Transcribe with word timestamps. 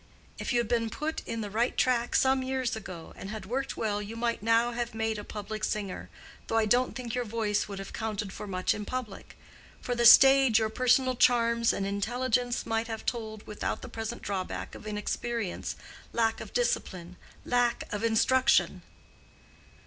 "If 0.39 0.51
you 0.51 0.59
had 0.59 0.67
been 0.67 0.89
put 0.89 1.21
in 1.27 1.41
the 1.41 1.51
right 1.51 1.77
track 1.77 2.15
some 2.15 2.41
years 2.41 2.75
ago 2.75 3.13
and 3.15 3.29
had 3.29 3.45
worked 3.45 3.77
well 3.77 4.01
you 4.01 4.15
might 4.15 4.41
now 4.41 4.71
have 4.71 4.95
made 4.95 5.19
a 5.19 5.23
public 5.23 5.63
singer, 5.63 6.09
though 6.47 6.57
I 6.57 6.65
don't 6.65 6.95
think 6.95 7.13
your 7.13 7.23
voice 7.23 7.67
would 7.67 7.77
have 7.77 7.93
counted 7.93 8.33
for 8.33 8.47
much 8.47 8.73
in 8.73 8.83
public. 8.83 9.37
For 9.79 9.93
the 9.93 10.07
stage 10.07 10.57
your 10.57 10.69
personal 10.69 11.15
charms 11.15 11.71
and 11.71 11.85
intelligence 11.85 12.65
might 12.65 12.87
then 12.87 12.95
have 12.97 13.05
told 13.05 13.45
without 13.45 13.83
the 13.83 13.89
present 13.89 14.23
drawback 14.23 14.73
of 14.73 14.87
inexperience—lack 14.87 16.41
of 16.41 16.51
discipline—lack 16.51 17.83
of 17.91 18.03
instruction." 18.03 18.81